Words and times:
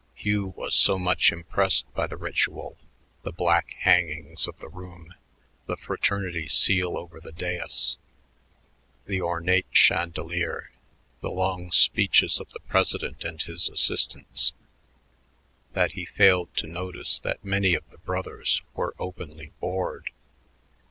Hugh 0.15 0.47
was 0.57 0.73
so 0.73 0.97
much 0.97 1.31
impressed 1.31 1.85
by 1.93 2.07
the 2.07 2.17
ritual, 2.17 2.75
the 3.21 3.31
black 3.31 3.75
hangings 3.83 4.47
of 4.47 4.57
the 4.57 4.67
room, 4.67 5.13
the 5.67 5.77
fraternity 5.77 6.47
seal 6.47 6.97
over 6.97 7.19
the 7.19 7.31
dais, 7.31 7.97
the 9.05 9.21
ornate 9.21 9.67
chandelier, 9.69 10.71
the 11.19 11.29
long 11.29 11.69
speeches 11.71 12.39
of 12.39 12.49
the 12.49 12.61
president 12.61 13.23
and 13.23 13.43
his 13.43 13.69
assistants, 13.69 14.53
that 15.73 15.91
he 15.91 16.05
failed 16.05 16.51
to 16.55 16.65
notice 16.65 17.19
that 17.19 17.45
many 17.45 17.75
of 17.75 17.87
the 17.91 17.99
brothers 17.99 18.63
were 18.73 18.95
openly 18.97 19.51
bored. 19.59 20.09